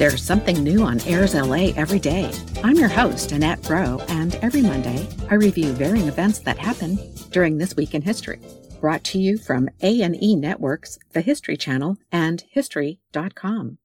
There's 0.00 0.22
something 0.22 0.64
new 0.64 0.80
on 0.80 0.98
Airs 1.02 1.34
LA 1.34 1.74
every 1.76 1.98
day. 1.98 2.32
I'm 2.64 2.76
your 2.76 2.88
host, 2.88 3.32
Annette 3.32 3.68
Rowe, 3.68 4.00
and 4.08 4.34
every 4.36 4.62
Monday 4.62 5.06
I 5.28 5.34
review 5.34 5.72
varying 5.72 6.08
events 6.08 6.38
that 6.38 6.56
happen 6.56 6.98
during 7.32 7.58
this 7.58 7.76
week 7.76 7.94
in 7.94 8.00
history. 8.00 8.40
Brought 8.80 9.04
to 9.04 9.18
you 9.18 9.36
from 9.36 9.68
A&E 9.82 10.36
Networks, 10.36 10.98
the 11.12 11.20
History 11.20 11.58
Channel, 11.58 11.98
and 12.10 12.42
History.com. 12.48 13.76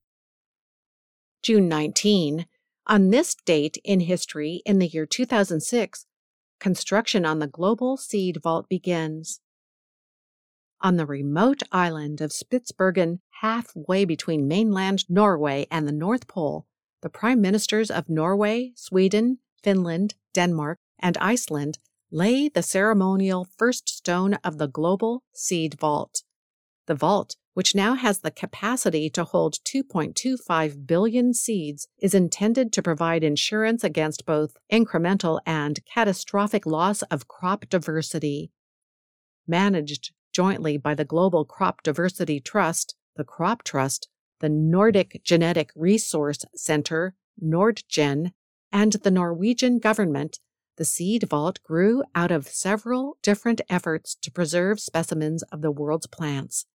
June 1.42 1.68
19. 1.68 2.46
On 2.86 3.10
this 3.10 3.34
date 3.34 3.76
in 3.84 4.00
history, 4.00 4.62
in 4.64 4.78
the 4.78 4.86
year 4.86 5.04
2006, 5.04 6.06
construction 6.58 7.26
on 7.26 7.40
the 7.40 7.46
Global 7.46 7.98
Seed 7.98 8.38
Vault 8.42 8.70
begins 8.70 9.40
on 10.80 10.96
the 10.96 11.06
remote 11.06 11.62
island 11.72 12.20
of 12.20 12.32
Spitsbergen, 12.32 13.20
halfway 13.40 14.04
between 14.04 14.48
mainland 14.48 15.04
Norway 15.08 15.66
and 15.70 15.86
the 15.86 15.92
North 15.92 16.26
Pole, 16.26 16.66
the 17.02 17.10
prime 17.10 17.40
ministers 17.40 17.90
of 17.90 18.08
Norway, 18.08 18.72
Sweden, 18.74 19.38
Finland, 19.62 20.14
Denmark, 20.34 20.78
and 20.98 21.16
Iceland 21.18 21.78
lay 22.10 22.48
the 22.48 22.62
ceremonial 22.62 23.46
first 23.56 23.88
stone 23.88 24.34
of 24.44 24.58
the 24.58 24.68
global 24.68 25.22
seed 25.32 25.78
vault. 25.78 26.22
The 26.86 26.94
vault, 26.94 27.36
which 27.54 27.74
now 27.74 27.94
has 27.94 28.20
the 28.20 28.30
capacity 28.30 29.10
to 29.10 29.24
hold 29.24 29.54
2.25 29.64 30.86
billion 30.86 31.34
seeds, 31.34 31.88
is 31.98 32.14
intended 32.14 32.72
to 32.72 32.82
provide 32.82 33.24
insurance 33.24 33.82
against 33.82 34.26
both 34.26 34.56
incremental 34.72 35.40
and 35.44 35.80
catastrophic 35.92 36.66
loss 36.66 37.02
of 37.02 37.28
crop 37.28 37.68
diversity. 37.68 38.52
Managed 39.48 40.12
jointly 40.36 40.76
by 40.76 40.94
the 40.94 41.02
Global 41.02 41.46
Crop 41.46 41.82
Diversity 41.82 42.40
Trust, 42.40 42.94
the 43.16 43.24
Crop 43.24 43.62
Trust, 43.62 44.06
the 44.40 44.50
Nordic 44.50 45.22
Genetic 45.24 45.72
Resource 45.74 46.44
Center, 46.54 47.14
Nordgen, 47.42 48.32
and 48.70 48.92
the 48.92 49.10
Norwegian 49.10 49.78
government, 49.78 50.38
the 50.76 50.84
seed 50.84 51.26
vault 51.30 51.62
grew 51.62 52.04
out 52.14 52.30
of 52.30 52.48
several 52.48 53.16
different 53.22 53.62
efforts 53.70 54.14
to 54.16 54.30
preserve 54.30 54.78
specimens 54.78 55.42
of 55.44 55.62
the 55.62 55.70
world's 55.70 56.06
plants. 56.06 56.66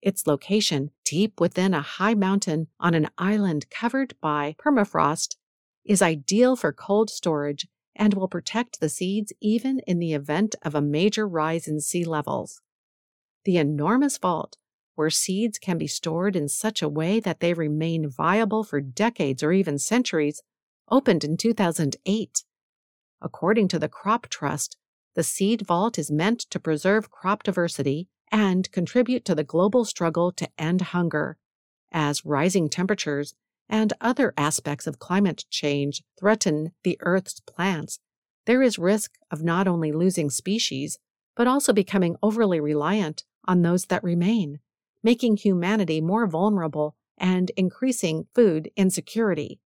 Its 0.00 0.28
location, 0.28 0.92
deep 1.04 1.40
within 1.40 1.74
a 1.74 1.82
high 1.82 2.14
mountain 2.14 2.68
on 2.78 2.94
an 2.94 3.08
island 3.18 3.68
covered 3.70 4.14
by 4.20 4.54
permafrost, 4.56 5.34
is 5.84 6.00
ideal 6.00 6.54
for 6.54 6.72
cold 6.72 7.10
storage 7.10 7.66
and 7.96 8.14
will 8.14 8.28
protect 8.28 8.78
the 8.78 8.88
seeds 8.88 9.32
even 9.40 9.80
in 9.80 9.98
the 9.98 10.12
event 10.12 10.54
of 10.62 10.76
a 10.76 10.80
major 10.80 11.26
rise 11.26 11.66
in 11.66 11.80
sea 11.80 12.04
levels. 12.04 12.62
The 13.44 13.56
enormous 13.56 14.18
vault, 14.18 14.58
where 14.96 15.08
seeds 15.08 15.58
can 15.58 15.78
be 15.78 15.86
stored 15.86 16.36
in 16.36 16.48
such 16.48 16.82
a 16.82 16.88
way 16.88 17.20
that 17.20 17.40
they 17.40 17.54
remain 17.54 18.08
viable 18.08 18.64
for 18.64 18.82
decades 18.82 19.42
or 19.42 19.50
even 19.50 19.78
centuries, 19.78 20.42
opened 20.90 21.24
in 21.24 21.38
2008. 21.38 22.44
According 23.22 23.68
to 23.68 23.78
the 23.78 23.88
Crop 23.88 24.28
Trust, 24.28 24.76
the 25.14 25.22
seed 25.22 25.62
vault 25.62 25.98
is 25.98 26.10
meant 26.10 26.40
to 26.50 26.60
preserve 26.60 27.10
crop 27.10 27.42
diversity 27.42 28.08
and 28.30 28.70
contribute 28.72 29.24
to 29.24 29.34
the 29.34 29.44
global 29.44 29.84
struggle 29.84 30.32
to 30.32 30.48
end 30.58 30.80
hunger, 30.80 31.38
as 31.90 32.24
rising 32.24 32.68
temperatures 32.68 33.34
and 33.68 33.92
other 34.00 34.34
aspects 34.36 34.86
of 34.86 34.98
climate 34.98 35.44
change 35.48 36.02
threaten 36.18 36.72
the 36.82 36.98
Earth's 37.00 37.40
plants. 37.40 38.00
There 38.44 38.62
is 38.62 38.78
risk 38.78 39.12
of 39.30 39.42
not 39.42 39.66
only 39.66 39.92
losing 39.92 40.28
species, 40.28 40.98
but 41.36 41.46
also 41.46 41.72
becoming 41.72 42.16
overly 42.22 42.60
reliant 42.60 43.24
on 43.50 43.62
those 43.62 43.86
that 43.86 44.04
remain, 44.04 44.60
making 45.02 45.36
humanity 45.36 46.00
more 46.00 46.24
vulnerable 46.28 46.94
and 47.18 47.50
increasing 47.56 48.28
food 48.32 48.70
insecurity. 48.76 49.58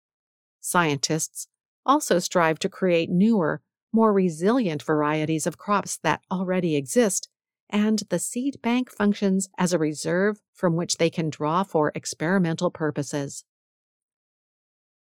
Scientists 0.59 1.47
also 1.85 2.17
strive 2.17 2.57
to 2.57 2.67
create 2.67 3.11
newer, 3.11 3.61
more 3.93 4.11
resilient 4.11 4.81
varieties 4.81 5.45
of 5.45 5.59
crops 5.59 5.99
that 6.01 6.21
already 6.31 6.75
exist, 6.75 7.29
and 7.69 8.01
the 8.09 8.17
seed 8.17 8.59
bank 8.63 8.91
functions 8.91 9.49
as 9.55 9.71
a 9.71 9.77
reserve 9.77 10.41
from 10.51 10.75
which 10.75 10.97
they 10.97 11.11
can 11.11 11.29
draw 11.29 11.61
for 11.61 11.91
experimental 11.93 12.71
purposes. 12.71 13.43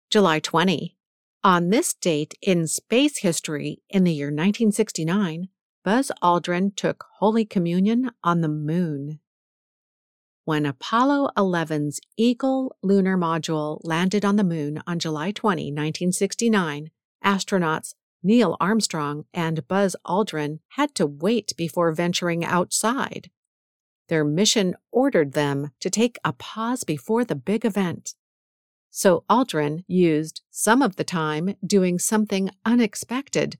July 0.08 0.38
20. 0.38 0.96
On 1.42 1.70
this 1.70 1.94
date 1.94 2.34
in 2.42 2.68
space 2.68 3.18
history 3.18 3.82
in 3.90 4.04
the 4.04 4.12
year 4.12 4.28
1969, 4.28 5.48
Buzz 5.88 6.12
Aldrin 6.22 6.76
took 6.76 7.06
Holy 7.14 7.46
Communion 7.46 8.10
on 8.22 8.42
the 8.42 8.48
moon. 8.48 9.20
When 10.44 10.66
Apollo 10.66 11.30
11's 11.34 11.98
Eagle 12.14 12.76
lunar 12.82 13.16
module 13.16 13.80
landed 13.82 14.22
on 14.22 14.36
the 14.36 14.44
moon 14.44 14.82
on 14.86 14.98
July 14.98 15.30
20, 15.30 15.72
1969, 15.72 16.90
astronauts 17.24 17.94
Neil 18.22 18.58
Armstrong 18.60 19.24
and 19.32 19.66
Buzz 19.66 19.96
Aldrin 20.06 20.58
had 20.72 20.94
to 20.94 21.06
wait 21.06 21.54
before 21.56 21.90
venturing 21.92 22.44
outside. 22.44 23.30
Their 24.08 24.26
mission 24.26 24.76
ordered 24.92 25.32
them 25.32 25.70
to 25.80 25.88
take 25.88 26.18
a 26.22 26.34
pause 26.34 26.84
before 26.84 27.24
the 27.24 27.34
big 27.34 27.64
event. 27.64 28.14
So 28.90 29.24
Aldrin 29.30 29.84
used 29.86 30.42
some 30.50 30.82
of 30.82 30.96
the 30.96 31.04
time 31.04 31.54
doing 31.66 31.98
something 31.98 32.50
unexpected 32.66 33.56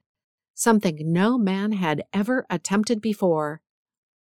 something 0.59 0.99
no 1.13 1.39
man 1.39 1.71
had 1.73 2.03
ever 2.13 2.45
attempted 2.51 3.01
before. 3.01 3.63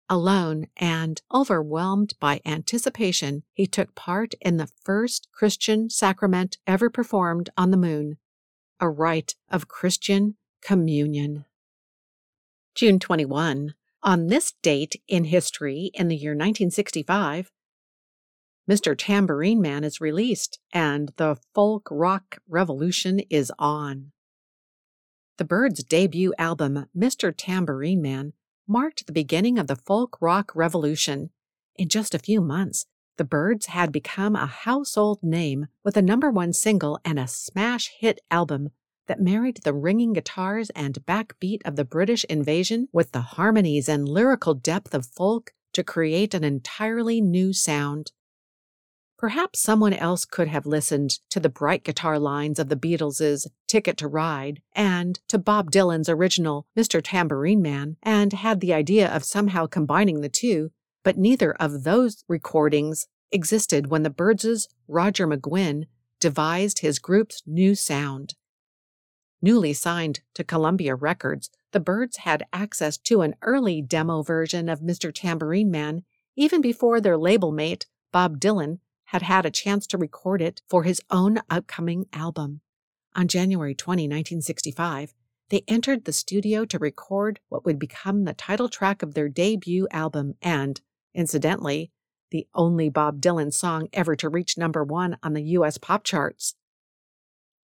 Alone 0.07 0.67
and 0.77 1.19
overwhelmed 1.33 2.13
by 2.19 2.41
anticipation, 2.45 3.43
he 3.53 3.65
took 3.65 3.95
part 3.95 4.35
in 4.39 4.57
the 4.57 4.69
first 4.83 5.29
Christian 5.31 5.89
sacrament 5.89 6.57
ever 6.67 6.91
performed 6.91 7.49
on 7.57 7.71
the 7.71 7.77
moon, 7.77 8.17
a 8.79 8.87
rite 8.87 9.35
of 9.49 9.67
Christian 9.67 10.35
communion. 10.61 11.45
June 12.75 12.99
21. 12.99 13.73
On 14.03 14.27
this 14.27 14.53
date 14.61 15.01
in 15.07 15.23
history, 15.25 15.89
in 15.95 16.07
the 16.07 16.15
year 16.15 16.31
1965, 16.31 17.51
Mr. 18.69 18.95
Tambourine 18.95 19.59
Man 19.59 19.83
is 19.83 19.99
released 19.99 20.59
and 20.71 21.13
the 21.17 21.37
folk 21.55 21.87
rock 21.89 22.37
revolution 22.47 23.21
is 23.29 23.51
on. 23.57 24.11
The 25.41 25.45
Byrds' 25.45 25.83
debut 25.83 26.35
album, 26.37 26.85
Mr. 26.95 27.33
Tambourine 27.35 27.99
Man, 27.99 28.33
marked 28.67 29.07
the 29.07 29.11
beginning 29.11 29.57
of 29.57 29.65
the 29.65 29.75
folk 29.75 30.15
rock 30.21 30.51
revolution. 30.53 31.31
In 31.75 31.89
just 31.89 32.13
a 32.13 32.19
few 32.19 32.41
months, 32.41 32.85
the 33.17 33.23
Byrds 33.23 33.65
had 33.65 33.91
become 33.91 34.35
a 34.35 34.45
household 34.45 35.17
name 35.23 35.65
with 35.83 35.97
a 35.97 36.01
number 36.03 36.29
one 36.29 36.53
single 36.53 36.99
and 37.03 37.17
a 37.17 37.27
smash 37.27 37.89
hit 37.99 38.21
album 38.29 38.69
that 39.07 39.19
married 39.19 39.61
the 39.63 39.73
ringing 39.73 40.13
guitars 40.13 40.69
and 40.75 41.03
backbeat 41.07 41.61
of 41.65 41.75
the 41.75 41.85
British 41.85 42.23
invasion 42.25 42.87
with 42.93 43.11
the 43.11 43.21
harmonies 43.21 43.89
and 43.89 44.07
lyrical 44.07 44.53
depth 44.53 44.93
of 44.93 45.07
folk 45.07 45.53
to 45.73 45.83
create 45.83 46.35
an 46.35 46.43
entirely 46.43 47.19
new 47.19 47.51
sound. 47.51 48.11
Perhaps 49.21 49.59
someone 49.59 49.93
else 49.93 50.25
could 50.25 50.47
have 50.47 50.65
listened 50.65 51.19
to 51.29 51.39
the 51.39 51.47
bright 51.47 51.83
guitar 51.83 52.17
lines 52.17 52.57
of 52.57 52.69
the 52.69 52.75
Beatles' 52.75 53.45
Ticket 53.67 53.95
to 53.97 54.07
Ride 54.07 54.63
and 54.73 55.19
to 55.27 55.37
Bob 55.37 55.69
Dylan's 55.69 56.09
original 56.09 56.65
Mr. 56.75 57.01
Tambourine 57.03 57.61
Man 57.61 57.97
and 58.01 58.33
had 58.33 58.61
the 58.61 58.73
idea 58.73 59.07
of 59.07 59.23
somehow 59.23 59.67
combining 59.67 60.21
the 60.21 60.27
two, 60.27 60.71
but 61.03 61.19
neither 61.19 61.53
of 61.53 61.83
those 61.83 62.23
recordings 62.27 63.05
existed 63.31 63.91
when 63.91 64.01
the 64.01 64.09
Byrds' 64.09 64.67
Roger 64.87 65.27
McGuinn 65.27 65.83
devised 66.19 66.79
his 66.79 66.97
group's 66.97 67.43
new 67.45 67.75
sound. 67.75 68.33
Newly 69.39 69.73
signed 69.73 70.21
to 70.33 70.43
Columbia 70.43 70.95
Records, 70.95 71.51
the 71.73 71.79
Byrds 71.79 72.17
had 72.17 72.47
access 72.51 72.97
to 72.97 73.21
an 73.21 73.35
early 73.43 73.83
demo 73.83 74.23
version 74.23 74.67
of 74.67 74.79
Mr. 74.79 75.13
Tambourine 75.13 75.69
Man 75.69 76.05
even 76.35 76.59
before 76.59 76.99
their 76.99 77.19
label 77.19 77.51
mate, 77.51 77.85
Bob 78.11 78.39
Dylan, 78.39 78.79
had 79.11 79.23
had 79.23 79.45
a 79.45 79.51
chance 79.51 79.85
to 79.85 79.97
record 79.97 80.41
it 80.41 80.61
for 80.69 80.83
his 80.83 81.01
own 81.09 81.37
upcoming 81.49 82.05
album. 82.13 82.61
On 83.13 83.27
January 83.27 83.75
20, 83.75 84.03
1965, 84.03 85.13
they 85.49 85.63
entered 85.67 86.05
the 86.05 86.13
studio 86.13 86.63
to 86.63 86.79
record 86.79 87.41
what 87.49 87.65
would 87.65 87.77
become 87.77 88.23
the 88.23 88.33
title 88.33 88.69
track 88.69 89.03
of 89.03 89.13
their 89.13 89.27
debut 89.27 89.85
album 89.91 90.35
and, 90.41 90.79
incidentally, 91.13 91.91
the 92.29 92.47
only 92.55 92.87
Bob 92.87 93.19
Dylan 93.19 93.53
song 93.53 93.89
ever 93.91 94.15
to 94.15 94.29
reach 94.29 94.57
number 94.57 94.81
one 94.81 95.17
on 95.21 95.33
the 95.33 95.43
U.S. 95.43 95.77
pop 95.77 96.05
charts. 96.05 96.55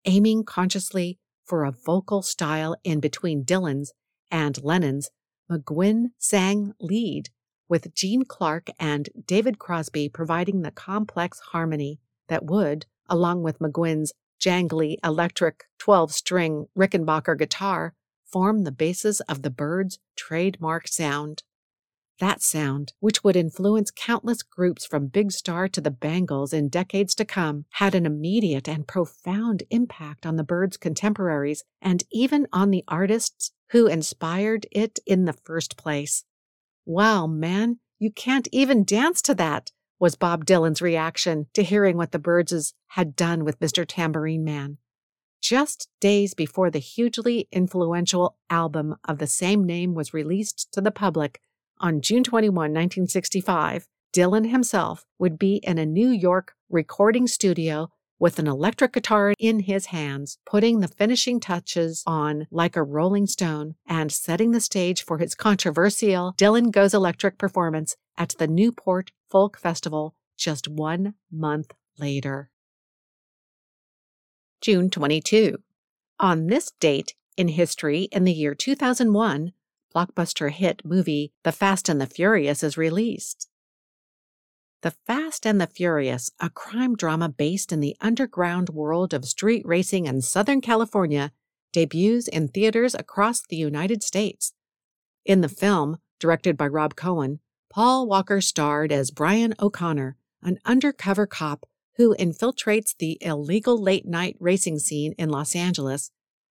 Aiming 0.06 0.44
consciously 0.44 1.18
for 1.44 1.64
a 1.64 1.72
vocal 1.72 2.22
style 2.22 2.74
in 2.84 3.00
between 3.00 3.44
Dylan's 3.44 3.92
and 4.30 4.62
Lennon's, 4.62 5.10
McGuinn 5.50 6.06
sang 6.16 6.72
lead, 6.80 7.28
with 7.68 7.94
Gene 7.94 8.24
Clark 8.24 8.68
and 8.78 9.08
David 9.26 9.58
Crosby 9.58 10.08
providing 10.08 10.62
the 10.62 10.70
complex 10.70 11.40
harmony 11.52 11.98
that 12.28 12.44
would, 12.44 12.86
along 13.08 13.42
with 13.42 13.58
McGuinn's 13.58 14.12
jangly 14.40 14.96
electric 15.02 15.64
12 15.78 16.12
string 16.12 16.66
Rickenbacker 16.76 17.38
guitar, 17.38 17.94
form 18.24 18.64
the 18.64 18.72
basis 18.72 19.20
of 19.20 19.42
the 19.42 19.50
Byrds' 19.50 19.98
trademark 20.16 20.88
sound. 20.88 21.42
That 22.20 22.42
sound, 22.42 22.92
which 23.00 23.24
would 23.24 23.34
influence 23.34 23.90
countless 23.90 24.42
groups 24.42 24.86
from 24.86 25.08
Big 25.08 25.32
Star 25.32 25.66
to 25.68 25.80
the 25.80 25.90
Bangles 25.90 26.52
in 26.52 26.68
decades 26.68 27.14
to 27.16 27.24
come, 27.24 27.64
had 27.70 27.94
an 27.94 28.06
immediate 28.06 28.68
and 28.68 28.86
profound 28.86 29.64
impact 29.70 30.24
on 30.24 30.36
the 30.36 30.44
Byrds' 30.44 30.76
contemporaries 30.76 31.64
and 31.82 32.04
even 32.12 32.46
on 32.52 32.70
the 32.70 32.84
artists 32.86 33.50
who 33.70 33.86
inspired 33.86 34.66
it 34.70 35.00
in 35.06 35.24
the 35.24 35.32
first 35.32 35.76
place. 35.76 36.24
Wow, 36.86 37.26
man, 37.26 37.78
you 37.98 38.10
can't 38.10 38.48
even 38.52 38.84
dance 38.84 39.22
to 39.22 39.34
that, 39.36 39.72
was 39.98 40.16
Bob 40.16 40.44
Dylan's 40.44 40.82
reaction 40.82 41.46
to 41.54 41.62
hearing 41.62 41.96
what 41.96 42.12
the 42.12 42.18
Byrds 42.18 42.74
had 42.88 43.16
done 43.16 43.44
with 43.44 43.60
Mr. 43.60 43.84
Tambourine 43.86 44.44
Man. 44.44 44.78
Just 45.40 45.88
days 46.00 46.34
before 46.34 46.70
the 46.70 46.78
hugely 46.78 47.48
influential 47.52 48.36
album 48.50 48.96
of 49.04 49.18
the 49.18 49.26
same 49.26 49.64
name 49.64 49.94
was 49.94 50.14
released 50.14 50.72
to 50.72 50.80
the 50.80 50.90
public 50.90 51.40
on 51.80 52.00
June 52.00 52.22
21, 52.22 52.54
1965, 52.54 53.88
Dylan 54.12 54.50
himself 54.50 55.04
would 55.18 55.38
be 55.38 55.56
in 55.56 55.76
a 55.76 55.84
New 55.84 56.08
York 56.08 56.54
recording 56.70 57.26
studio 57.26 57.90
with 58.24 58.38
an 58.38 58.46
electric 58.46 58.94
guitar 58.94 59.34
in 59.38 59.60
his 59.60 59.84
hands, 59.84 60.38
putting 60.46 60.80
the 60.80 60.88
finishing 60.88 61.38
touches 61.38 62.02
on 62.06 62.46
like 62.50 62.74
a 62.74 62.82
rolling 62.82 63.26
stone 63.26 63.74
and 63.86 64.10
setting 64.10 64.50
the 64.50 64.62
stage 64.62 65.04
for 65.04 65.18
his 65.18 65.34
controversial 65.34 66.32
Dylan 66.38 66.70
Goes 66.70 66.94
Electric 66.94 67.36
performance 67.36 67.96
at 68.16 68.34
the 68.38 68.46
Newport 68.46 69.12
Folk 69.28 69.58
Festival 69.58 70.14
just 70.38 70.66
one 70.66 71.12
month 71.30 71.74
later. 71.98 72.48
June 74.62 74.88
22. 74.88 75.58
On 76.18 76.46
this 76.46 76.72
date 76.80 77.14
in 77.36 77.48
history, 77.48 78.04
in 78.10 78.24
the 78.24 78.32
year 78.32 78.54
2001, 78.54 79.52
blockbuster 79.94 80.50
hit 80.50 80.80
movie 80.82 81.34
The 81.42 81.52
Fast 81.52 81.90
and 81.90 82.00
the 82.00 82.06
Furious 82.06 82.62
is 82.62 82.78
released. 82.78 83.50
The 84.84 84.90
Fast 85.06 85.46
and 85.46 85.58
the 85.58 85.66
Furious, 85.66 86.30
a 86.38 86.50
crime 86.50 86.94
drama 86.94 87.30
based 87.30 87.72
in 87.72 87.80
the 87.80 87.96
underground 88.02 88.68
world 88.68 89.14
of 89.14 89.24
street 89.24 89.62
racing 89.64 90.04
in 90.04 90.20
Southern 90.20 90.60
California, 90.60 91.32
debuts 91.72 92.28
in 92.28 92.48
theaters 92.48 92.94
across 92.94 93.40
the 93.40 93.56
United 93.56 94.02
States. 94.02 94.52
In 95.24 95.40
the 95.40 95.48
film, 95.48 96.00
directed 96.20 96.58
by 96.58 96.66
Rob 96.66 96.96
Cohen, 96.96 97.40
Paul 97.70 98.06
Walker 98.06 98.42
starred 98.42 98.92
as 98.92 99.10
Brian 99.10 99.54
O'Connor, 99.58 100.18
an 100.42 100.58
undercover 100.66 101.26
cop 101.26 101.64
who 101.96 102.14
infiltrates 102.16 102.94
the 102.94 103.16
illegal 103.22 103.80
late 103.80 104.06
night 104.06 104.36
racing 104.38 104.78
scene 104.80 105.14
in 105.16 105.30
Los 105.30 105.56
Angeles 105.56 106.10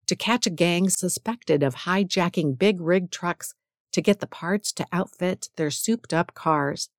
to 0.06 0.16
catch 0.16 0.46
a 0.46 0.52
gang 0.52 0.88
suspected 0.92 1.64
of 1.64 1.78
hijacking 1.78 2.60
big 2.60 2.80
rig 2.80 3.10
trucks 3.10 3.56
to 3.92 4.04
get 4.04 4.20
the 4.20 4.28
parts 4.28 4.72
to 4.74 4.86
outfit 4.94 5.50
their 5.56 5.72
souped 5.72 6.14
up 6.14 6.36
cars. 6.36 6.92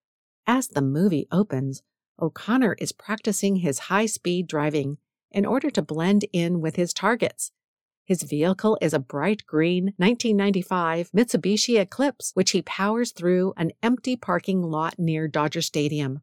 As 0.52 0.66
the 0.66 0.82
movie 0.82 1.28
opens, 1.30 1.84
O'Connor 2.20 2.74
is 2.80 2.90
practicing 2.90 3.54
his 3.54 3.86
high 3.86 4.06
speed 4.06 4.48
driving 4.48 4.98
in 5.30 5.46
order 5.46 5.70
to 5.70 5.80
blend 5.80 6.24
in 6.32 6.60
with 6.60 6.74
his 6.74 6.92
targets. 6.92 7.52
His 8.04 8.24
vehicle 8.24 8.76
is 8.80 8.92
a 8.92 8.98
bright 8.98 9.46
green 9.46 9.94
1995 9.98 11.12
Mitsubishi 11.12 11.78
Eclipse, 11.78 12.32
which 12.34 12.50
he 12.50 12.62
powers 12.62 13.12
through 13.12 13.54
an 13.56 13.70
empty 13.80 14.16
parking 14.16 14.60
lot 14.60 14.98
near 14.98 15.28
Dodger 15.28 15.62
Stadium. 15.62 16.20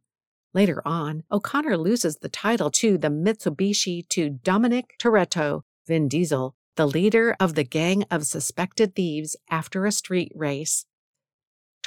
Later 0.54 0.86
on, 0.86 1.24
O'Connor 1.32 1.78
loses 1.78 2.18
the 2.18 2.28
title 2.28 2.70
to 2.72 2.98
the 2.98 3.08
Mitsubishi 3.08 4.06
to 4.10 4.30
Dominic 4.30 4.98
Toretto, 5.00 5.62
Vin 5.88 6.10
Diesel, 6.10 6.54
the 6.76 6.86
leader 6.86 7.34
of 7.40 7.56
the 7.56 7.64
gang 7.64 8.04
of 8.12 8.26
suspected 8.26 8.94
thieves 8.94 9.38
after 9.50 9.86
a 9.86 9.92
street 9.94 10.34
race. 10.36 10.86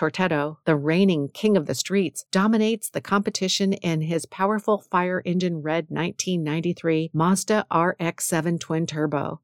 Toretto, 0.01 0.57
the 0.65 0.77
reigning 0.77 1.29
king 1.29 1.59
of 1.59 1.67
the 1.67 1.75
streets, 1.75 2.25
dominates 2.31 2.89
the 2.89 3.03
competition 3.03 3.75
in 3.75 4.01
his 4.01 4.25
powerful 4.25 4.79
fire 4.79 5.21
engine 5.27 5.61
red 5.61 5.91
1993 5.91 7.11
Mazda 7.13 7.67
RX 7.71 8.25
7 8.25 8.59
twin 8.59 8.87
turbo. 8.87 9.43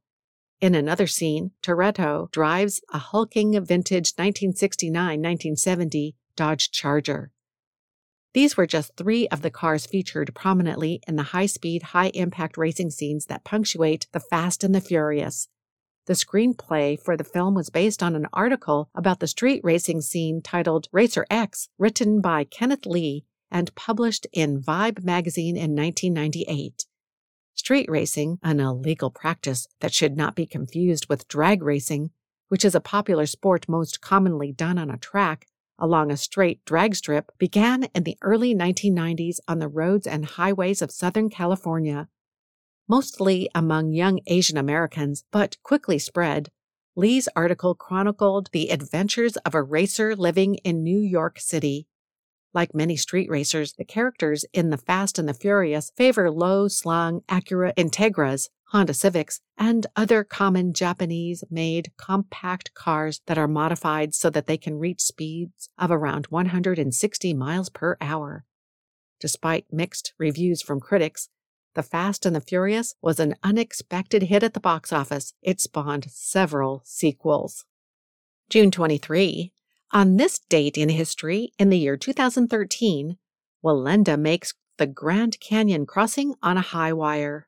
In 0.62 0.75
another 0.75 1.06
scene, 1.06 1.50
Toretto 1.62 2.31
drives 2.31 2.81
a 2.91 2.97
hulking 2.97 3.53
vintage 3.53 4.14
1969 4.17 4.94
1970 4.94 6.17
Dodge 6.37 6.70
Charger. 6.70 7.32
These 8.32 8.56
were 8.56 8.67
just 8.67 8.97
three 8.97 9.29
of 9.29 9.43
the 9.43 9.50
cars 9.50 9.85
featured 9.85 10.35
prominently 10.35 11.03
in 11.06 11.17
the 11.17 11.23
high 11.35 11.47
speed, 11.47 11.82
high 11.82 12.11
impact 12.14 12.56
racing 12.56 12.93
scenes 12.93 13.26
that 13.26 13.44
punctuate 13.44 14.06
The 14.12 14.20
Fast 14.20 14.64
and 14.64 14.75
the 14.75 14.81
Furious. 14.81 15.49
The 16.06 16.14
screenplay 16.14 17.00
for 17.00 17.17
the 17.17 17.25
film 17.25 17.55
was 17.55 17.69
based 17.69 18.03
on 18.03 18.14
an 18.14 18.29
article 18.32 18.88
about 18.94 19.19
the 19.19 19.26
street 19.26 19.61
racing 19.64 20.03
scene 20.03 20.41
titled 20.41 20.87
Racer 20.93 21.26
X, 21.29 21.69
written 21.79 22.20
by 22.20 22.44
Kenneth 22.44 22.87
Li 22.87 23.25
and 23.50 23.75
published 23.75 24.26
in 24.32 24.62
Vibe 24.62 25.03
magazine 25.03 25.56
in 25.56 25.75
1998. 25.75 26.87
Street 27.55 27.91
racing, 27.91 28.38
an 28.43 28.61
illegal 28.61 29.11
practice 29.11 29.67
that 29.81 29.93
should 29.93 30.17
not 30.17 30.37
be 30.37 30.47
confused 30.47 31.08
with 31.08 31.26
drag 31.26 31.62
racing, 31.62 32.11
which 32.49 32.64
is 32.64 32.76
a 32.76 32.81
popular 32.81 33.26
sport 33.26 33.69
most 33.69 34.00
commonly 34.00 34.53
done 34.53 34.79
on 34.79 34.91
a 34.91 34.99
track 34.99 35.47
along 35.79 36.11
a 36.11 36.17
straight 36.17 36.64
drag 36.64 36.94
strip, 36.94 37.31
began 37.38 37.85
in 37.94 38.05
the 38.05 38.17
early 38.23 38.55
1990s 38.55 39.38
on 39.47 39.58
the 39.58 39.69
roads 39.69 40.06
and 40.06 40.25
highways 40.25 40.81
of 40.81 40.91
Southern 40.91 41.29
California 41.29 42.08
mostly 42.88 43.48
among 43.54 43.92
young 43.92 44.20
Asian 44.26 44.56
Americans, 44.56 45.24
but 45.30 45.56
quickly 45.62 45.98
spread. 45.98 46.50
Li's 46.94 47.28
article 47.36 47.74
chronicled 47.74 48.48
the 48.52 48.70
adventures 48.70 49.36
of 49.38 49.54
a 49.54 49.62
racer 49.62 50.16
living 50.16 50.54
in 50.56 50.82
New 50.82 51.00
York 51.00 51.38
City. 51.38 51.86
Like 52.54 52.74
many 52.74 52.96
street 52.96 53.28
racers, 53.28 53.74
the 53.74 53.84
characters 53.84 54.46
in 54.54 54.70
The 54.70 54.78
Fast 54.78 55.18
and 55.18 55.28
the 55.28 55.34
Furious 55.34 55.92
favor 55.94 56.30
low 56.30 56.68
slung 56.68 57.20
Acura 57.28 57.74
Integras, 57.74 58.48
Honda 58.70 58.94
Civics, 58.94 59.40
and 59.58 59.86
other 59.94 60.24
common 60.24 60.72
Japanese 60.72 61.44
made 61.50 61.92
compact 61.98 62.72
cars 62.72 63.20
that 63.26 63.36
are 63.36 63.46
modified 63.46 64.14
so 64.14 64.30
that 64.30 64.46
they 64.46 64.56
can 64.56 64.78
reach 64.78 65.02
speeds 65.02 65.69
of 65.78 65.90
around 65.90 66.28
160 66.28 67.34
miles 67.34 67.69
per 67.69 67.98
hour. 68.00 68.46
Despite 69.20 69.66
mixed 69.70 70.14
reviews 70.19 70.62
from 70.62 70.81
critics, 70.81 71.28
the 71.76 71.84
Fast 71.84 72.26
and 72.26 72.34
the 72.34 72.40
Furious 72.40 72.96
was 73.00 73.20
an 73.20 73.36
unexpected 73.44 74.24
hit 74.24 74.42
at 74.42 74.54
the 74.54 74.60
box 74.60 74.92
office. 74.92 75.34
It 75.42 75.60
spawned 75.60 76.06
several 76.10 76.82
sequels. 76.84 77.64
June 78.50 78.72
23. 78.72 79.52
On 79.92 80.16
this 80.16 80.40
date 80.40 80.76
in 80.76 80.88
history, 80.88 81.52
in 81.58 81.68
the 81.68 81.78
year 81.78 81.96
2013, 81.96 83.18
Wallenda 83.64 84.18
makes 84.18 84.54
the 84.78 84.86
Grand 84.86 85.38
Canyon 85.38 85.86
crossing 85.86 86.34
on 86.42 86.56
a 86.56 86.62
high 86.62 86.92
wire. 86.92 87.46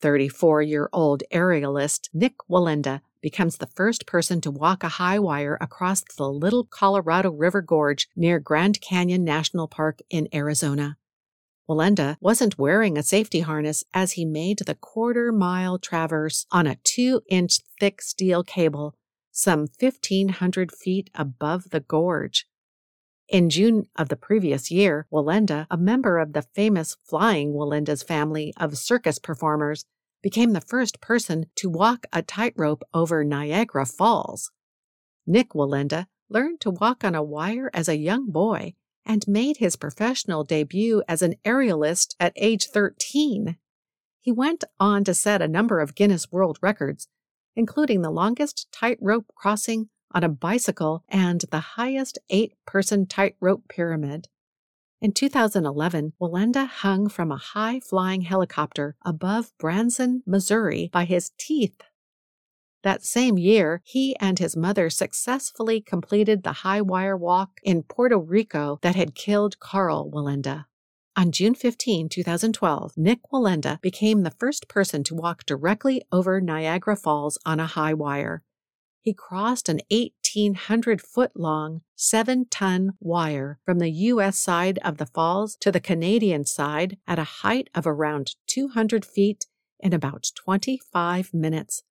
34 0.00 0.62
year 0.62 0.88
old 0.92 1.22
aerialist 1.32 2.08
Nick 2.14 2.34
Wallenda 2.50 3.00
becomes 3.20 3.56
the 3.56 3.66
first 3.66 4.06
person 4.06 4.40
to 4.40 4.50
walk 4.50 4.82
a 4.82 4.88
high 4.88 5.18
wire 5.18 5.58
across 5.60 6.02
the 6.16 6.28
Little 6.28 6.64
Colorado 6.64 7.30
River 7.30 7.62
Gorge 7.62 8.08
near 8.16 8.38
Grand 8.38 8.80
Canyon 8.80 9.24
National 9.24 9.68
Park 9.68 10.00
in 10.10 10.28
Arizona. 10.34 10.96
Wallenda 11.68 12.16
wasn't 12.20 12.58
wearing 12.58 12.98
a 12.98 13.02
safety 13.02 13.40
harness 13.40 13.84
as 13.94 14.12
he 14.12 14.24
made 14.24 14.58
the 14.58 14.74
quarter 14.74 15.30
mile 15.30 15.78
traverse 15.78 16.44
on 16.50 16.66
a 16.66 16.76
two 16.82 17.22
inch 17.28 17.60
thick 17.78 18.02
steel 18.02 18.42
cable, 18.42 18.96
some 19.30 19.66
1,500 19.78 20.72
feet 20.72 21.08
above 21.14 21.70
the 21.70 21.80
gorge. 21.80 22.46
In 23.28 23.48
June 23.48 23.84
of 23.96 24.08
the 24.08 24.16
previous 24.16 24.70
year, 24.70 25.06
Wallenda, 25.10 25.66
a 25.70 25.76
member 25.76 26.18
of 26.18 26.32
the 26.32 26.42
famous 26.42 26.96
Flying 27.04 27.52
Wallenda's 27.52 28.02
family 28.02 28.52
of 28.56 28.76
circus 28.76 29.18
performers, 29.18 29.84
became 30.22 30.52
the 30.52 30.60
first 30.60 31.00
person 31.00 31.46
to 31.56 31.70
walk 31.70 32.06
a 32.12 32.22
tightrope 32.22 32.82
over 32.92 33.24
Niagara 33.24 33.86
Falls. 33.86 34.50
Nick 35.26 35.50
Wallenda 35.50 36.06
learned 36.28 36.60
to 36.60 36.70
walk 36.70 37.04
on 37.04 37.14
a 37.14 37.22
wire 37.22 37.70
as 37.72 37.88
a 37.88 37.96
young 37.96 38.30
boy 38.30 38.74
and 39.04 39.26
made 39.28 39.58
his 39.58 39.76
professional 39.76 40.44
debut 40.44 41.02
as 41.08 41.22
an 41.22 41.34
aerialist 41.44 42.14
at 42.20 42.32
age 42.36 42.66
13. 42.66 43.56
He 44.20 44.32
went 44.32 44.64
on 44.78 45.04
to 45.04 45.14
set 45.14 45.42
a 45.42 45.48
number 45.48 45.80
of 45.80 45.94
Guinness 45.94 46.30
World 46.30 46.58
Records, 46.62 47.08
including 47.56 48.02
the 48.02 48.10
longest 48.10 48.68
tightrope 48.72 49.26
crossing 49.34 49.88
on 50.12 50.22
a 50.22 50.28
bicycle 50.28 51.04
and 51.08 51.42
the 51.50 51.60
highest 51.60 52.18
eight 52.30 52.54
person 52.66 53.06
tightrope 53.06 53.68
pyramid. 53.68 54.28
In 55.00 55.12
2011, 55.12 56.12
Wallenda 56.20 56.68
hung 56.68 57.08
from 57.08 57.32
a 57.32 57.36
high 57.36 57.80
flying 57.80 58.20
helicopter 58.20 58.94
above 59.04 59.52
Branson, 59.58 60.22
Missouri 60.26 60.90
by 60.92 61.04
his 61.04 61.32
teeth. 61.38 61.80
That 62.82 63.04
same 63.04 63.38
year, 63.38 63.80
he 63.84 64.16
and 64.16 64.38
his 64.38 64.56
mother 64.56 64.90
successfully 64.90 65.80
completed 65.80 66.42
the 66.42 66.52
high 66.52 66.80
wire 66.80 67.16
walk 67.16 67.60
in 67.62 67.82
Puerto 67.82 68.18
Rico 68.18 68.78
that 68.82 68.96
had 68.96 69.14
killed 69.14 69.60
Karl 69.60 70.10
Wallenda. 70.10 70.66
On 71.16 71.30
June 71.30 71.54
15, 71.54 72.08
2012, 72.08 72.96
Nick 72.96 73.20
Wallenda 73.32 73.80
became 73.80 74.22
the 74.22 74.30
first 74.30 74.66
person 74.68 75.04
to 75.04 75.14
walk 75.14 75.44
directly 75.44 76.02
over 76.10 76.40
Niagara 76.40 76.96
Falls 76.96 77.38
on 77.44 77.60
a 77.60 77.66
high 77.66 77.94
wire 77.94 78.42
he 79.02 79.12
crossed 79.12 79.68
an 79.68 79.80
1,800 79.90 81.02
foot 81.02 81.32
long, 81.34 81.82
seven 81.96 82.46
ton 82.48 82.92
wire 83.00 83.58
from 83.64 83.80
the 83.80 83.90
U.S. 83.90 84.38
side 84.38 84.78
of 84.84 84.98
the 84.98 85.06
falls 85.06 85.56
to 85.56 85.72
the 85.72 85.80
Canadian 85.80 86.44
side 86.44 86.98
at 87.06 87.18
a 87.18 87.42
height 87.42 87.68
of 87.74 87.84
around 87.84 88.36
200 88.46 89.04
feet 89.04 89.46
in 89.80 89.92
about 89.92 90.30
25 90.36 91.34
minutes. 91.34 91.82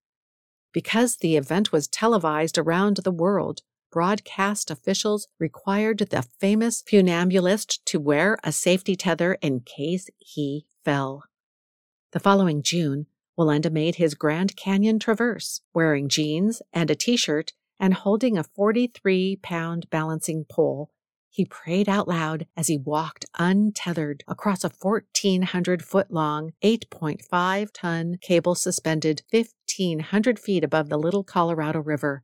Because 0.73 1.17
the 1.17 1.35
event 1.35 1.71
was 1.71 1.87
televised 1.87 2.57
around 2.57 2.97
the 2.97 3.11
world, 3.11 3.61
broadcast 3.91 4.71
officials 4.71 5.27
required 5.37 5.99
the 5.99 6.21
famous 6.21 6.81
funambulist 6.81 7.79
to 7.85 7.99
wear 7.99 8.37
a 8.43 8.51
safety 8.51 8.95
tether 8.95 9.33
in 9.41 9.59
case 9.59 10.09
he 10.17 10.65
fell. 10.85 11.23
The 12.11 12.19
following 12.19 12.63
June, 12.63 13.07
Wallenda 13.37 13.71
made 13.71 13.95
his 13.95 14.13
Grand 14.13 14.55
Canyon 14.55 14.99
traverse, 14.99 15.61
wearing 15.73 16.07
jeans 16.07 16.61
and 16.71 16.89
a 16.89 16.95
t 16.95 17.17
shirt 17.17 17.53
and 17.79 17.93
holding 17.93 18.37
a 18.37 18.43
43 18.43 19.39
pound 19.41 19.89
balancing 19.89 20.45
pole. 20.45 20.91
He 21.33 21.45
prayed 21.45 21.87
out 21.87 22.09
loud 22.09 22.45
as 22.57 22.67
he 22.67 22.77
walked 22.77 23.25
untethered 23.39 24.21
across 24.27 24.65
a 24.65 24.69
1,400 24.69 25.81
foot 25.81 26.11
long, 26.11 26.51
8.5 26.61 27.69
ton 27.73 28.17
cable 28.19 28.53
suspended 28.53 29.23
1,500 29.31 30.37
feet 30.37 30.61
above 30.61 30.89
the 30.89 30.99
Little 30.99 31.23
Colorado 31.23 31.79
River. 31.79 32.23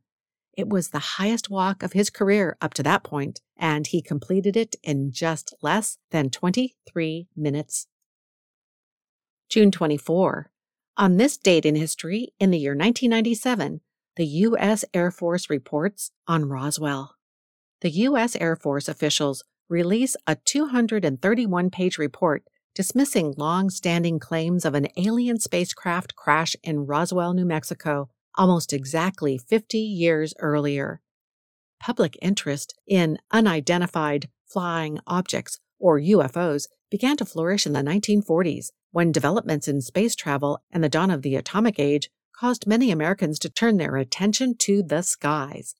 It 0.58 0.68
was 0.68 0.90
the 0.90 1.16
highest 1.16 1.48
walk 1.48 1.82
of 1.82 1.94
his 1.94 2.10
career 2.10 2.58
up 2.60 2.74
to 2.74 2.82
that 2.82 3.02
point, 3.02 3.40
and 3.56 3.86
he 3.86 4.02
completed 4.02 4.58
it 4.58 4.76
in 4.82 5.10
just 5.10 5.54
less 5.62 5.96
than 6.10 6.28
23 6.28 7.28
minutes. 7.34 7.86
June 9.48 9.70
24. 9.70 10.50
On 10.98 11.16
this 11.16 11.38
date 11.38 11.64
in 11.64 11.76
history, 11.76 12.34
in 12.38 12.50
the 12.50 12.58
year 12.58 12.72
1997, 12.72 13.80
the 14.16 14.26
U.S. 14.26 14.84
Air 14.92 15.10
Force 15.10 15.48
reports 15.48 16.10
on 16.26 16.46
Roswell. 16.46 17.14
The 17.80 17.90
U.S. 17.90 18.34
Air 18.34 18.56
Force 18.56 18.88
officials 18.88 19.44
release 19.68 20.16
a 20.26 20.34
231 20.34 21.70
page 21.70 21.96
report 21.96 22.42
dismissing 22.74 23.34
long 23.36 23.70
standing 23.70 24.18
claims 24.18 24.64
of 24.64 24.74
an 24.74 24.88
alien 24.96 25.38
spacecraft 25.38 26.16
crash 26.16 26.56
in 26.64 26.86
Roswell, 26.86 27.34
New 27.34 27.44
Mexico, 27.44 28.08
almost 28.36 28.72
exactly 28.72 29.38
50 29.38 29.78
years 29.78 30.34
earlier. 30.40 31.00
Public 31.78 32.16
interest 32.20 32.76
in 32.86 33.18
unidentified 33.30 34.28
flying 34.44 34.98
objects, 35.06 35.60
or 35.78 36.00
UFOs, 36.00 36.66
began 36.90 37.16
to 37.16 37.24
flourish 37.24 37.64
in 37.64 37.74
the 37.74 37.82
1940s 37.82 38.70
when 38.90 39.12
developments 39.12 39.68
in 39.68 39.82
space 39.82 40.16
travel 40.16 40.60
and 40.72 40.82
the 40.82 40.88
dawn 40.88 41.12
of 41.12 41.22
the 41.22 41.36
atomic 41.36 41.78
age 41.78 42.10
caused 42.34 42.66
many 42.66 42.90
Americans 42.90 43.38
to 43.38 43.48
turn 43.48 43.76
their 43.76 43.96
attention 43.96 44.56
to 44.56 44.82
the 44.82 45.02
skies. 45.02 45.76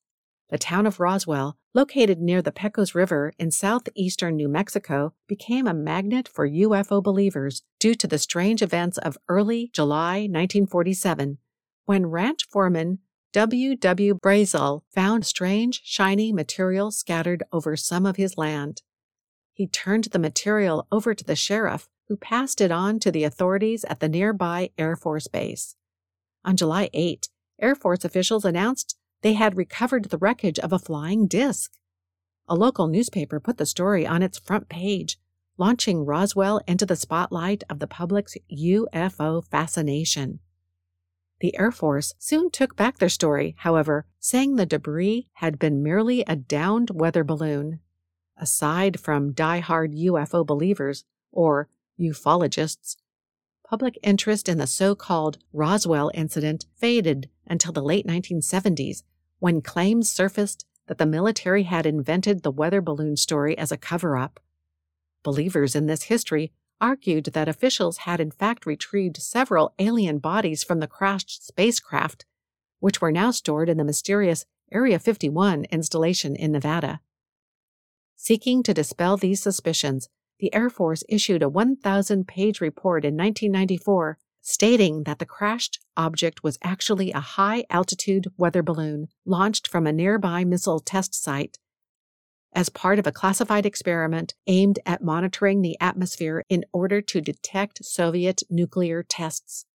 The 0.50 0.58
town 0.58 0.86
of 0.86 0.98
Roswell, 0.98 1.58
located 1.74 2.20
near 2.20 2.40
the 2.40 2.52
Pecos 2.52 2.94
River 2.94 3.34
in 3.38 3.50
southeastern 3.50 4.36
New 4.36 4.48
Mexico, 4.48 5.12
became 5.26 5.66
a 5.66 5.74
magnet 5.74 6.26
for 6.26 6.48
UFO 6.48 7.02
believers 7.02 7.62
due 7.78 7.94
to 7.96 8.06
the 8.06 8.18
strange 8.18 8.62
events 8.62 8.96
of 8.98 9.18
early 9.28 9.70
July 9.74 10.20
1947, 10.20 11.36
when 11.84 12.06
ranch 12.06 12.46
foreman 12.50 13.00
W. 13.32 13.76
W. 13.76 14.14
Brazel 14.14 14.84
found 14.94 15.26
strange, 15.26 15.82
shiny 15.84 16.32
material 16.32 16.90
scattered 16.90 17.42
over 17.52 17.76
some 17.76 18.06
of 18.06 18.16
his 18.16 18.38
land. 18.38 18.80
He 19.52 19.66
turned 19.66 20.04
the 20.04 20.18
material 20.18 20.86
over 20.90 21.14
to 21.14 21.24
the 21.24 21.36
sheriff, 21.36 21.90
who 22.08 22.16
passed 22.16 22.62
it 22.62 22.70
on 22.70 23.00
to 23.00 23.12
the 23.12 23.24
authorities 23.24 23.84
at 23.84 24.00
the 24.00 24.08
nearby 24.08 24.70
Air 24.78 24.96
Force 24.96 25.28
Base. 25.28 25.76
On 26.42 26.56
July 26.56 26.88
8, 26.94 27.28
Air 27.60 27.74
Force 27.74 28.02
officials 28.02 28.46
announced 28.46 28.96
they 29.22 29.34
had 29.34 29.56
recovered 29.56 30.04
the 30.04 30.18
wreckage 30.18 30.58
of 30.58 30.72
a 30.72 30.78
flying 30.78 31.26
disc. 31.26 31.72
A 32.48 32.54
local 32.54 32.86
newspaper 32.86 33.40
put 33.40 33.58
the 33.58 33.66
story 33.66 34.06
on 34.06 34.22
its 34.22 34.38
front 34.38 34.68
page, 34.68 35.18
launching 35.56 36.04
Roswell 36.04 36.60
into 36.66 36.86
the 36.86 36.96
spotlight 36.96 37.64
of 37.68 37.78
the 37.78 37.86
public's 37.86 38.36
UFO 38.50 39.44
fascination. 39.44 40.40
The 41.40 41.56
Air 41.58 41.70
Force 41.70 42.14
soon 42.18 42.50
took 42.50 42.74
back 42.74 42.98
their 42.98 43.08
story, 43.08 43.54
however, 43.58 44.06
saying 44.18 44.56
the 44.56 44.66
debris 44.66 45.28
had 45.34 45.58
been 45.58 45.82
merely 45.82 46.22
a 46.26 46.36
downed 46.36 46.90
weather 46.90 47.22
balloon 47.22 47.80
aside 48.38 49.00
from 49.00 49.32
die-hard 49.32 49.92
UFO 49.92 50.46
believers, 50.46 51.04
or 51.30 51.68
ufologists, 51.98 52.96
public 53.68 53.98
interest 54.02 54.48
in 54.48 54.58
the 54.58 54.66
so 54.66 54.94
called 54.94 55.38
Roswell 55.52 56.10
incident 56.14 56.66
faded 56.76 57.28
until 57.48 57.72
the 57.72 57.82
late 57.82 58.06
1970s 58.06 59.02
when 59.38 59.60
claims 59.60 60.10
surfaced 60.10 60.64
that 60.86 60.98
the 60.98 61.06
military 61.06 61.64
had 61.64 61.86
invented 61.86 62.42
the 62.42 62.50
weather 62.50 62.80
balloon 62.80 63.16
story 63.16 63.56
as 63.56 63.70
a 63.70 63.76
cover 63.76 64.16
up. 64.16 64.40
Believers 65.22 65.74
in 65.74 65.86
this 65.86 66.04
history 66.04 66.52
argued 66.80 67.26
that 67.26 67.48
officials 67.48 67.98
had 67.98 68.20
in 68.20 68.30
fact 68.30 68.66
retrieved 68.66 69.16
several 69.16 69.74
alien 69.78 70.18
bodies 70.18 70.62
from 70.62 70.80
the 70.80 70.86
crashed 70.86 71.46
spacecraft, 71.46 72.24
which 72.80 73.00
were 73.00 73.12
now 73.12 73.30
stored 73.30 73.68
in 73.68 73.76
the 73.76 73.84
mysterious 73.84 74.46
Area 74.70 74.98
51 74.98 75.64
installation 75.70 76.36
in 76.36 76.52
Nevada. 76.52 77.00
Seeking 78.16 78.62
to 78.62 78.74
dispel 78.74 79.16
these 79.16 79.42
suspicions, 79.42 80.08
the 80.38 80.52
Air 80.54 80.70
Force 80.70 81.02
issued 81.08 81.42
a 81.42 81.48
1,000 81.48 82.28
page 82.28 82.60
report 82.60 83.04
in 83.04 83.16
1994 83.16 84.18
stating 84.48 85.02
that 85.02 85.18
the 85.18 85.26
crashed 85.26 85.78
object 85.94 86.42
was 86.42 86.58
actually 86.62 87.12
a 87.12 87.20
high 87.20 87.64
altitude 87.68 88.26
weather 88.38 88.62
balloon 88.62 89.06
launched 89.26 89.68
from 89.68 89.86
a 89.86 89.92
nearby 89.92 90.42
missile 90.42 90.80
test 90.80 91.14
site 91.14 91.58
as 92.54 92.70
part 92.70 92.98
of 92.98 93.06
a 93.06 93.12
classified 93.12 93.66
experiment 93.66 94.32
aimed 94.46 94.78
at 94.86 95.04
monitoring 95.04 95.60
the 95.60 95.76
atmosphere 95.82 96.42
in 96.48 96.64
order 96.72 97.02
to 97.02 97.20
detect 97.20 97.84
Soviet 97.84 98.42
nuclear 98.48 99.02
tests. 99.02 99.66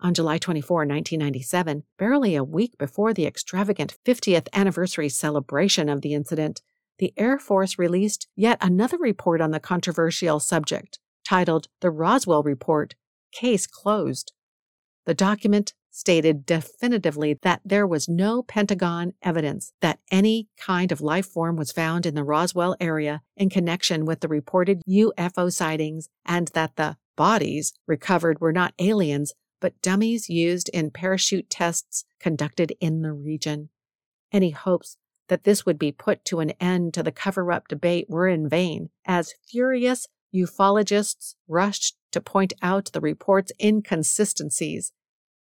On 0.00 0.12
July 0.12 0.36
24, 0.36 0.80
1997, 0.80 1.84
barely 1.98 2.36
a 2.36 2.44
week 2.44 2.76
before 2.76 3.14
the 3.14 3.26
extravagant 3.26 3.96
50th 4.04 4.48
anniversary 4.52 5.08
celebration 5.08 5.88
of 5.88 6.02
the 6.02 6.12
incident, 6.12 6.60
the 6.98 7.14
Air 7.16 7.38
Force 7.38 7.78
released 7.78 8.28
yet 8.36 8.58
another 8.60 8.98
report 8.98 9.40
on 9.40 9.50
the 9.50 9.60
controversial 9.60 10.40
subject, 10.40 10.98
titled 11.24 11.68
The 11.80 11.90
Roswell 11.90 12.42
Report 12.42 12.94
Case 13.32 13.66
Closed. 13.66 14.32
The 15.06 15.14
document 15.14 15.74
stated 15.90 16.46
definitively 16.46 17.38
that 17.42 17.60
there 17.64 17.86
was 17.86 18.08
no 18.08 18.42
Pentagon 18.42 19.14
evidence 19.22 19.72
that 19.80 19.98
any 20.10 20.48
kind 20.56 20.92
of 20.92 21.00
life 21.00 21.26
form 21.26 21.56
was 21.56 21.72
found 21.72 22.06
in 22.06 22.14
the 22.14 22.24
Roswell 22.24 22.76
area 22.80 23.22
in 23.36 23.50
connection 23.50 24.04
with 24.04 24.20
the 24.20 24.28
reported 24.28 24.82
UFO 24.88 25.52
sightings 25.52 26.08
and 26.24 26.48
that 26.54 26.76
the 26.76 26.96
bodies 27.16 27.72
recovered 27.86 28.40
were 28.40 28.52
not 28.52 28.74
aliens 28.78 29.32
but 29.60 29.80
dummies 29.82 30.28
used 30.28 30.68
in 30.70 30.90
parachute 30.90 31.50
tests 31.50 32.04
conducted 32.18 32.74
in 32.80 33.02
the 33.02 33.12
region. 33.12 33.68
Any 34.32 34.50
hopes 34.50 34.96
that 35.28 35.44
this 35.44 35.64
would 35.64 35.78
be 35.78 35.92
put 35.92 36.24
to 36.24 36.40
an 36.40 36.50
end 36.60 36.94
to 36.94 37.02
the 37.02 37.12
cover 37.12 37.52
up 37.52 37.68
debate 37.68 38.06
were 38.08 38.26
in 38.26 38.48
vain, 38.48 38.90
as 39.04 39.34
furious 39.46 40.06
ufologists 40.34 41.34
rushed 41.48 41.96
to 42.12 42.20
point 42.20 42.52
out 42.62 42.92
the 42.92 43.00
report's 43.00 43.52
inconsistencies. 43.62 44.92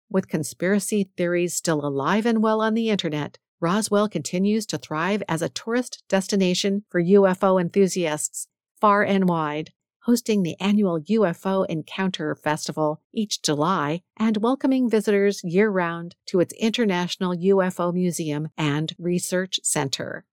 With 0.09 0.27
conspiracy 0.27 1.09
theories 1.15 1.53
still 1.53 1.86
alive 1.86 2.25
and 2.25 2.41
well 2.41 2.62
on 2.62 2.74
the 2.74 2.89
internet, 2.89 3.38
Roswell 3.59 4.07
continues 4.07 4.65
to 4.67 4.77
thrive 4.77 5.21
as 5.27 5.41
a 5.41 5.50
tourist 5.50 6.03
destination 6.07 6.86
for 6.89 7.01
UFO 7.01 7.59
enthusiasts 7.59 8.48
far 8.79 9.03
and 9.03 9.27
wide 9.27 9.71
hosting 10.09 10.41
the 10.41 10.59
annual 10.59 11.00
UFO 11.01 11.67
Encounter 11.67 12.33
Festival 12.33 13.00
each 13.13 13.43
July 13.43 14.01
and 14.17 14.38
welcoming 14.38 14.89
visitors 14.89 15.41
year 15.43 15.69
round 15.69 16.15
to 16.25 16.39
its 16.39 16.51
International 16.53 17.36
UFO 17.36 17.93
Museum 17.93 18.48
and 18.57 18.95
Research 18.98 19.59
Center. 19.62 20.25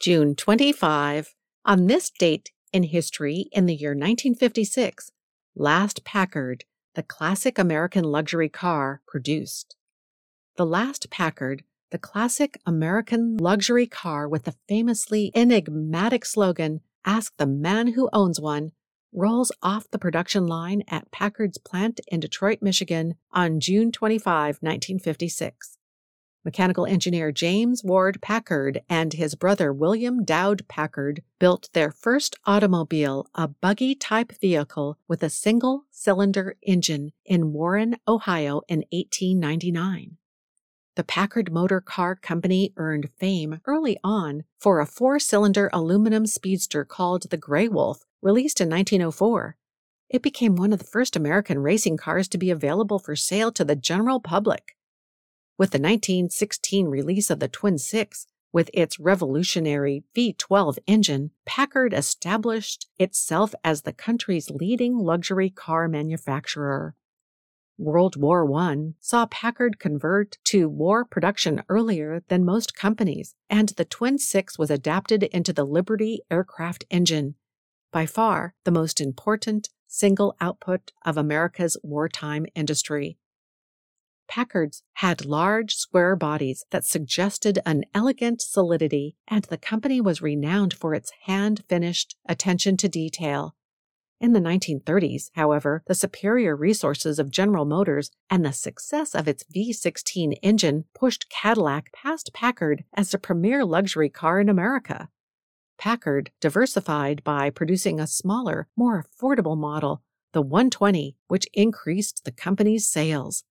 June 0.00 0.34
25. 0.34 1.34
On 1.64 1.86
this 1.86 2.10
date 2.10 2.50
in 2.72 2.84
history, 2.84 3.48
in 3.52 3.66
the 3.66 3.74
year 3.74 3.90
1956, 3.90 5.12
Last 5.54 6.04
Packard, 6.04 6.64
the 6.94 7.02
classic 7.02 7.58
American 7.58 8.04
luxury 8.04 8.48
car, 8.48 9.00
produced. 9.06 9.76
The 10.56 10.66
Last 10.66 11.10
Packard, 11.10 11.62
the 11.90 11.98
classic 11.98 12.58
American 12.66 13.36
luxury 13.36 13.86
car 13.86 14.28
with 14.28 14.44
the 14.44 14.56
famously 14.68 15.30
enigmatic 15.34 16.24
slogan, 16.24 16.80
Ask 17.04 17.36
the 17.36 17.46
Man 17.46 17.88
Who 17.88 18.08
Owns 18.12 18.40
One 18.40 18.72
rolls 19.12 19.52
off 19.62 19.90
the 19.90 19.98
production 19.98 20.46
line 20.46 20.82
at 20.88 21.10
Packard's 21.10 21.58
plant 21.58 22.00
in 22.08 22.20
Detroit, 22.20 22.58
Michigan 22.60 23.14
on 23.32 23.60
June 23.60 23.92
25, 23.92 24.58
1956. 24.60 25.75
Mechanical 26.46 26.86
engineer 26.86 27.32
James 27.32 27.82
Ward 27.82 28.22
Packard 28.22 28.80
and 28.88 29.12
his 29.12 29.34
brother 29.34 29.72
William 29.72 30.22
Dowd 30.22 30.62
Packard 30.68 31.24
built 31.40 31.68
their 31.72 31.90
first 31.90 32.36
automobile, 32.44 33.26
a 33.34 33.48
buggy 33.48 33.96
type 33.96 34.30
vehicle 34.40 34.96
with 35.08 35.24
a 35.24 35.28
single 35.28 35.86
cylinder 35.90 36.54
engine, 36.62 37.10
in 37.24 37.52
Warren, 37.52 37.96
Ohio 38.06 38.60
in 38.68 38.84
1899. 38.92 40.18
The 40.94 41.02
Packard 41.02 41.50
Motor 41.50 41.80
Car 41.80 42.14
Company 42.14 42.72
earned 42.76 43.10
fame 43.18 43.60
early 43.66 43.98
on 44.04 44.44
for 44.60 44.78
a 44.78 44.86
four 44.86 45.18
cylinder 45.18 45.68
aluminum 45.72 46.28
speedster 46.28 46.84
called 46.84 47.28
the 47.28 47.36
Grey 47.36 47.66
Wolf, 47.66 48.04
released 48.22 48.60
in 48.60 48.70
1904. 48.70 49.56
It 50.08 50.22
became 50.22 50.54
one 50.54 50.72
of 50.72 50.78
the 50.78 50.84
first 50.84 51.16
American 51.16 51.58
racing 51.58 51.96
cars 51.96 52.28
to 52.28 52.38
be 52.38 52.52
available 52.52 53.00
for 53.00 53.16
sale 53.16 53.50
to 53.50 53.64
the 53.64 53.74
general 53.74 54.20
public. 54.20 54.75
With 55.58 55.70
the 55.70 55.78
1916 55.78 56.86
release 56.86 57.30
of 57.30 57.40
the 57.40 57.48
Twin 57.48 57.78
Six, 57.78 58.26
with 58.52 58.68
its 58.74 59.00
revolutionary 59.00 60.04
V12 60.14 60.78
engine, 60.86 61.30
Packard 61.46 61.94
established 61.94 62.88
itself 62.98 63.54
as 63.64 63.82
the 63.82 63.92
country's 63.92 64.50
leading 64.50 64.98
luxury 64.98 65.48
car 65.48 65.88
manufacturer. 65.88 66.94
World 67.78 68.16
War 68.16 68.50
I 68.54 68.92
saw 69.00 69.26
Packard 69.26 69.78
convert 69.78 70.38
to 70.44 70.68
war 70.68 71.04
production 71.04 71.62
earlier 71.68 72.22
than 72.28 72.44
most 72.44 72.74
companies, 72.74 73.34
and 73.48 73.70
the 73.70 73.84
Twin 73.84 74.18
Six 74.18 74.58
was 74.58 74.70
adapted 74.70 75.22
into 75.22 75.52
the 75.52 75.66
Liberty 75.66 76.20
aircraft 76.30 76.84
engine, 76.90 77.34
by 77.92 78.04
far 78.04 78.54
the 78.64 78.70
most 78.70 79.00
important 79.00 79.70
single 79.86 80.36
output 80.40 80.92
of 81.04 81.16
America's 81.16 81.78
wartime 81.82 82.46
industry. 82.54 83.16
Packards 84.28 84.82
had 84.94 85.24
large, 85.24 85.74
square 85.74 86.16
bodies 86.16 86.64
that 86.70 86.84
suggested 86.84 87.58
an 87.64 87.84
elegant 87.94 88.42
solidity, 88.42 89.16
and 89.28 89.44
the 89.44 89.58
company 89.58 90.00
was 90.00 90.22
renowned 90.22 90.74
for 90.74 90.94
its 90.94 91.12
hand 91.24 91.62
finished 91.68 92.16
attention 92.28 92.76
to 92.78 92.88
detail. 92.88 93.54
In 94.18 94.32
the 94.32 94.40
1930s, 94.40 95.30
however, 95.34 95.82
the 95.86 95.94
superior 95.94 96.56
resources 96.56 97.18
of 97.18 97.30
General 97.30 97.66
Motors 97.66 98.10
and 98.30 98.44
the 98.44 98.52
success 98.52 99.14
of 99.14 99.28
its 99.28 99.44
V16 99.54 100.38
engine 100.42 100.84
pushed 100.94 101.28
Cadillac 101.28 101.92
past 101.92 102.30
Packard 102.32 102.84
as 102.94 103.10
the 103.10 103.18
premier 103.18 103.64
luxury 103.64 104.08
car 104.08 104.40
in 104.40 104.48
America. 104.48 105.10
Packard 105.76 106.30
diversified 106.40 107.22
by 107.24 107.50
producing 107.50 108.00
a 108.00 108.06
smaller, 108.06 108.68
more 108.74 109.04
affordable 109.04 109.56
model, 109.56 110.02
the 110.32 110.40
120, 110.40 111.16
which 111.28 111.46
increased 111.52 112.24
the 112.24 112.32
company's 112.32 112.86
sales. 112.86 113.44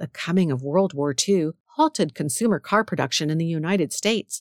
The 0.00 0.08
coming 0.08 0.50
of 0.50 0.62
World 0.62 0.94
War 0.94 1.14
II 1.28 1.50
halted 1.76 2.14
consumer 2.14 2.58
car 2.58 2.84
production 2.84 3.28
in 3.28 3.36
the 3.36 3.44
United 3.44 3.92
States. 3.92 4.40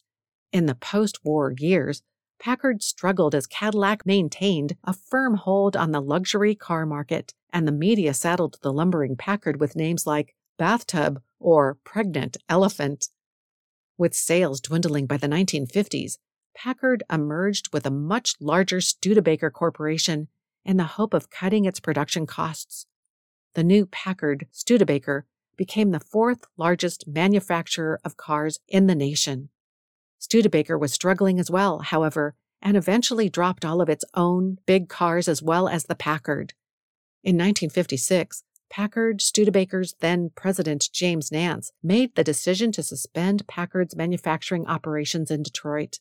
In 0.54 0.68
the 0.68 0.74
post 0.74 1.26
war 1.26 1.54
years, 1.58 2.02
Packard 2.40 2.82
struggled 2.82 3.36
as 3.36 3.46
Cadillac 3.46 4.06
maintained 4.06 4.78
a 4.86 4.94
firm 4.94 5.36
hold 5.36 5.76
on 5.76 5.92
the 5.92 6.02
luxury 6.02 6.56
car 6.56 6.86
market, 6.86 7.34
and 7.52 7.68
the 7.68 7.74
media 7.74 8.14
saddled 8.14 8.58
the 8.62 8.72
lumbering 8.72 9.18
Packard 9.18 9.60
with 9.60 9.76
names 9.76 10.08
like 10.08 10.34
bathtub 10.58 11.22
or 11.42 11.78
pregnant 11.84 12.38
elephant. 12.48 13.10
With 13.98 14.16
sales 14.16 14.62
dwindling 14.62 15.08
by 15.08 15.18
the 15.18 15.28
1950s, 15.28 16.20
Packard 16.56 17.04
emerged 17.12 17.74
with 17.74 17.86
a 17.86 17.92
much 17.92 18.36
larger 18.40 18.80
Studebaker 18.80 19.50
Corporation 19.50 20.30
in 20.64 20.78
the 20.78 20.86
hope 20.96 21.14
of 21.14 21.30
cutting 21.30 21.66
its 21.66 21.82
production 21.82 22.26
costs. 22.26 22.86
The 23.56 23.64
new 23.66 23.86
Packard 23.86 24.48
Studebaker 24.52 25.26
became 25.60 25.92
the 25.92 26.00
fourth 26.00 26.46
largest 26.56 27.06
manufacturer 27.06 28.00
of 28.06 28.16
cars 28.16 28.60
in 28.70 28.88
the 28.88 28.96
nation. 28.96 29.50
Studebaker 30.18 30.78
was 30.78 30.94
struggling 30.94 31.38
as 31.38 31.52
well, 31.52 31.80
however, 31.80 32.34
and 32.62 32.78
eventually 32.78 33.28
dropped 33.28 33.66
all 33.66 33.82
of 33.82 33.90
its 33.90 34.06
own 34.14 34.60
big 34.66 34.88
cars 34.88 35.28
as 35.28 35.44
well 35.44 35.68
as 35.68 35.84
the 35.84 35.96
Packard. 35.96 36.54
In 37.26 37.36
1956, 37.36 38.46
Packard 38.70 39.22
Studebaker's 39.22 39.96
then 40.00 40.32
president 40.34 40.88
James 40.94 41.30
Nance 41.30 41.74
made 41.84 42.16
the 42.16 42.24
decision 42.24 42.72
to 42.72 42.82
suspend 42.82 43.46
Packard's 43.46 43.98
manufacturing 43.98 44.66
operations 44.66 45.30
in 45.30 45.44
Detroit. 45.44 46.00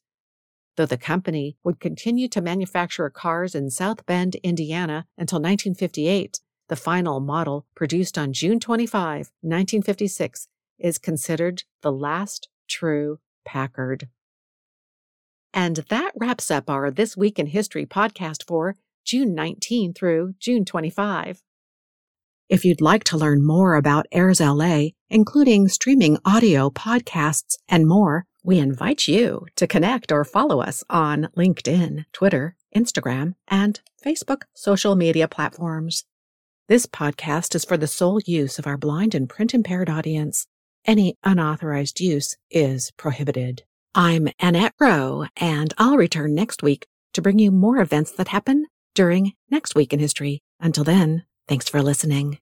Though 0.76 0.86
the 0.86 0.96
company 0.96 1.56
would 1.64 1.80
continue 1.80 2.28
to 2.28 2.40
manufacture 2.40 3.10
cars 3.10 3.56
in 3.56 3.70
South 3.70 4.06
Bend, 4.06 4.36
Indiana 4.36 5.06
until 5.16 5.38
1958, 5.38 6.38
the 6.68 6.76
final 6.76 7.20
model, 7.20 7.66
produced 7.74 8.16
on 8.16 8.32
June 8.32 8.60
25, 8.60 9.30
1956, 9.40 10.48
is 10.78 10.98
considered 10.98 11.64
the 11.82 11.92
last 11.92 12.48
true 12.68 13.18
Packard. 13.44 14.08
And 15.52 15.76
that 15.88 16.12
wraps 16.14 16.50
up 16.50 16.68
our 16.68 16.90
This 16.90 17.16
Week 17.16 17.38
in 17.38 17.46
History 17.46 17.86
podcast 17.86 18.46
for 18.46 18.76
June 19.04 19.34
19 19.34 19.94
through 19.94 20.34
June 20.38 20.64
25. 20.64 21.42
If 22.48 22.64
you'd 22.64 22.80
like 22.80 23.04
to 23.04 23.16
learn 23.16 23.44
more 23.44 23.74
about 23.74 24.06
Airs 24.12 24.40
LA, 24.40 24.88
including 25.10 25.68
streaming 25.68 26.18
audio 26.24 26.70
podcasts 26.70 27.56
and 27.68 27.86
more, 27.86 28.24
we 28.42 28.58
invite 28.58 29.08
you 29.08 29.46
to 29.56 29.66
connect 29.66 30.12
or 30.12 30.24
follow 30.24 30.60
us 30.60 30.82
on 30.88 31.28
LinkedIn, 31.36 32.04
Twitter, 32.12 32.56
Instagram, 32.74 33.34
and 33.48 33.80
Facebook 34.02 34.42
social 34.54 34.94
media 34.94 35.28
platforms. 35.28 36.04
This 36.68 36.84
podcast 36.84 37.54
is 37.54 37.64
for 37.64 37.78
the 37.78 37.86
sole 37.86 38.20
use 38.26 38.58
of 38.58 38.66
our 38.66 38.76
blind 38.76 39.14
and 39.14 39.26
print 39.26 39.54
impaired 39.54 39.88
audience. 39.88 40.46
Any 40.84 41.16
unauthorized 41.24 41.98
use 41.98 42.36
is 42.50 42.90
prohibited. 42.98 43.62
I'm 43.94 44.28
Annette 44.38 44.74
Rowe, 44.78 45.24
and 45.38 45.72
I'll 45.78 45.96
return 45.96 46.34
next 46.34 46.62
week 46.62 46.86
to 47.14 47.22
bring 47.22 47.38
you 47.38 47.50
more 47.50 47.78
events 47.78 48.10
that 48.12 48.28
happen 48.28 48.66
during 48.94 49.32
next 49.50 49.74
week 49.74 49.94
in 49.94 49.98
history. 49.98 50.42
Until 50.60 50.84
then, 50.84 51.24
thanks 51.48 51.70
for 51.70 51.80
listening. 51.80 52.38